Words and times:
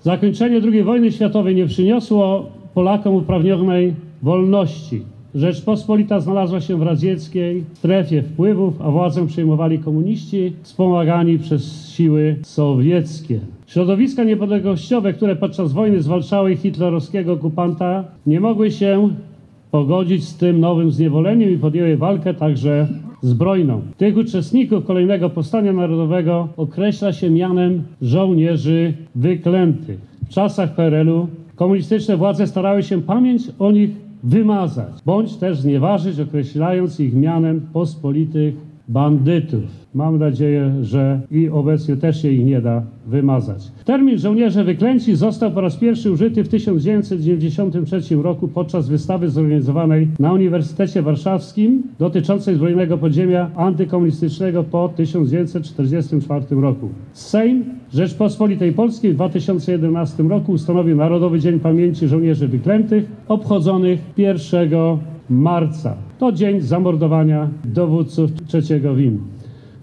Zakończenie 0.00 0.60
II 0.72 0.82
wojny 0.82 1.12
światowej 1.12 1.54
nie 1.54 1.66
przyniosło 1.66 2.46
Polakom 2.74 3.14
uprawnionej 3.14 3.94
wolności. 4.22 5.02
Rzeczpospolita 5.34 6.20
znalazła 6.20 6.60
się 6.60 6.76
w 6.76 6.82
radzieckiej 6.82 7.64
strefie 7.74 8.22
wpływów, 8.22 8.82
a 8.82 8.90
władzę 8.90 9.26
przejmowali 9.26 9.78
komuniści 9.78 10.52
wspomagani 10.62 11.38
przez 11.38 11.88
siły 11.88 12.36
sowieckie. 12.42 13.40
Środowiska 13.66 14.24
niepodległościowe, 14.24 15.12
które 15.12 15.36
podczas 15.36 15.72
wojny 15.72 16.02
zwalczały 16.02 16.56
hitlerowskiego 16.56 17.32
okupanta, 17.32 18.04
nie 18.26 18.40
mogły 18.40 18.70
się 18.70 19.08
pogodzić 19.70 20.24
z 20.24 20.36
tym 20.36 20.60
nowym 20.60 20.90
zniewoleniem 20.90 21.50
i 21.50 21.58
podjęły 21.58 21.96
walkę 21.96 22.34
także 22.34 22.88
zbrojną. 23.22 23.82
Tych 23.96 24.16
uczestników 24.16 24.84
kolejnego 24.84 25.30
powstania 25.30 25.72
narodowego 25.72 26.48
określa 26.56 27.12
się 27.12 27.30
mianem 27.30 27.82
żołnierzy 28.02 28.94
wyklętych. 29.14 30.00
W 30.24 30.28
czasach 30.28 30.74
PRL-u 30.74 31.28
komunistyczne 31.56 32.16
władze 32.16 32.46
starały 32.46 32.82
się 32.82 33.02
pamięć 33.02 33.42
o 33.58 33.72
nich 33.72 33.90
wymazać, 34.24 34.92
bądź 35.06 35.36
też 35.36 35.60
znieważyć, 35.60 36.20
określając 36.20 37.00
ich 37.00 37.14
mianem 37.14 37.60
pospolitych 37.72 38.54
bandytów. 38.88 39.88
Mam 39.94 40.18
nadzieję, 40.18 40.72
że 40.82 41.20
i 41.30 41.48
obecnie 41.48 41.96
też 41.96 42.22
się 42.22 42.28
ich 42.28 42.44
nie 42.44 42.60
da 42.60 42.82
wymazać. 43.06 43.72
Termin 43.84 44.18
żołnierze 44.18 44.64
wyklęci 44.64 45.16
został 45.16 45.50
po 45.50 45.60
raz 45.60 45.76
pierwszy 45.76 46.12
użyty 46.12 46.44
w 46.44 46.48
1993 46.48 48.16
roku 48.16 48.48
podczas 48.48 48.88
wystawy 48.88 49.30
zorganizowanej 49.30 50.08
na 50.18 50.32
Uniwersytecie 50.32 51.02
Warszawskim 51.02 51.82
dotyczącej 51.98 52.54
zbrojnego 52.54 52.98
podziemia 52.98 53.50
antykomunistycznego 53.56 54.64
po 54.64 54.88
1944 54.88 56.44
roku. 56.50 56.88
Sejm 57.12 57.64
Rzeczpospolitej 57.92 58.72
Polskiej 58.72 59.12
w 59.12 59.14
2011 59.14 60.22
roku 60.22 60.52
ustanowił 60.52 60.96
Narodowy 60.96 61.40
Dzień 61.40 61.60
Pamięci 61.60 62.08
Żołnierzy 62.08 62.48
Wyklętych, 62.48 63.04
obchodzonych 63.28 64.00
1 64.16 64.70
marca. 65.30 66.07
To 66.18 66.32
dzień 66.32 66.60
zamordowania 66.60 67.48
dowódców 67.64 68.30
trzeciego 68.46 68.94
WIM. 68.94 69.20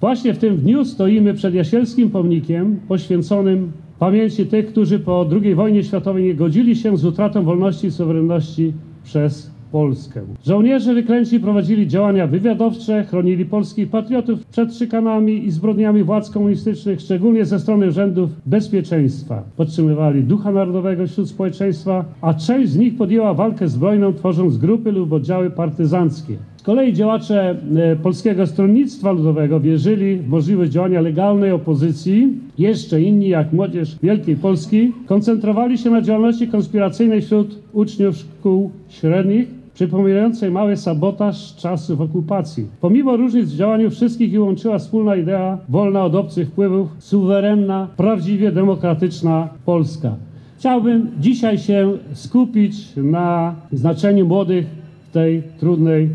Właśnie 0.01 0.33
w 0.33 0.37
tym 0.37 0.57
dniu 0.57 0.85
stoimy 0.85 1.33
przed 1.33 1.53
Jasielskim 1.53 2.09
pomnikiem 2.09 2.79
poświęconym 2.87 3.71
pamięci 3.99 4.45
tych, 4.45 4.67
którzy 4.67 4.99
po 4.99 5.25
II 5.41 5.55
wojnie 5.55 5.83
światowej 5.83 6.23
nie 6.23 6.35
godzili 6.35 6.75
się 6.75 6.97
z 6.97 7.05
utratą 7.05 7.43
wolności 7.43 7.87
i 7.87 7.91
suwerenności 7.91 8.73
przez 9.03 9.54
Polskę. 9.75 10.21
Żołnierze 10.45 10.93
wyklęci 10.93 11.39
prowadzili 11.39 11.87
działania 11.87 12.27
wywiadowcze, 12.27 13.03
chronili 13.03 13.45
polskich 13.45 13.89
patriotów 13.89 14.45
przed 14.45 14.75
szykanami 14.75 15.45
i 15.45 15.51
zbrodniami 15.51 16.03
władz 16.03 16.29
komunistycznych, 16.29 17.01
szczególnie 17.01 17.45
ze 17.45 17.59
strony 17.59 17.87
urzędów 17.87 18.29
bezpieczeństwa. 18.45 19.43
Podtrzymywali 19.57 20.23
ducha 20.23 20.51
narodowego 20.51 21.07
wśród 21.07 21.29
społeczeństwa, 21.29 22.05
a 22.21 22.33
część 22.33 22.69
z 22.69 22.77
nich 22.77 22.97
podjęła 22.97 23.33
walkę 23.33 23.67
zbrojną, 23.67 24.13
tworząc 24.13 24.57
grupy 24.57 24.91
lub 24.91 25.13
oddziały 25.13 25.51
partyzanckie. 25.51 26.37
Z 26.57 26.61
kolei 26.61 26.93
działacze 26.93 27.55
e, 27.75 27.95
Polskiego 27.95 28.47
Stronnictwa 28.47 29.11
Ludowego 29.11 29.59
wierzyli 29.59 30.17
w 30.17 30.27
możliwość 30.27 30.71
działania 30.71 31.01
legalnej 31.01 31.51
opozycji. 31.51 32.33
Jeszcze 32.57 33.01
inni, 33.01 33.27
jak 33.29 33.53
młodzież 33.53 33.97
Wielkiej 34.03 34.35
Polski, 34.35 34.91
koncentrowali 35.05 35.77
się 35.77 35.89
na 35.89 36.01
działalności 36.01 36.47
konspiracyjnej 36.47 37.21
wśród 37.21 37.59
uczniów 37.73 38.15
szkół 38.15 38.71
średnich, 38.89 39.54
przypominającej 39.75 40.51
mały 40.51 40.77
sabotaż 40.77 41.55
czasów 41.55 42.01
okupacji. 42.01 42.67
Pomimo 42.81 43.17
różnic 43.17 43.51
w 43.51 43.55
działaniu 43.57 43.89
wszystkich 43.89 44.33
ich 44.33 44.41
łączyła 44.41 44.79
wspólna 44.79 45.15
idea 45.15 45.57
wolna 45.69 46.03
od 46.03 46.15
obcych 46.15 46.49
wpływów, 46.49 46.89
suwerenna, 46.99 47.87
prawdziwie 47.97 48.51
demokratyczna 48.51 49.49
Polska. 49.65 50.15
Chciałbym 50.57 51.11
dzisiaj 51.19 51.57
się 51.57 51.91
skupić 52.13 52.75
na 52.95 53.55
znaczeniu 53.71 54.25
młodych 54.25 54.65
w 55.09 55.13
tej 55.13 55.43
trudnej 55.59 56.09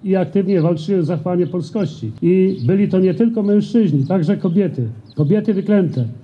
i 0.04 0.16
aktywnie 0.16 0.60
walczyli 0.60 0.98
o 0.98 1.02
zachowanie 1.02 1.46
polskości. 1.46 2.10
I 2.22 2.56
byli 2.66 2.88
to 2.88 2.98
nie 2.98 3.14
tylko 3.14 3.42
mężczyźni, 3.42 4.06
także 4.06 4.36
kobiety. 4.36 4.88
Kobiety 5.14 5.54
wyklęte. 5.54 6.08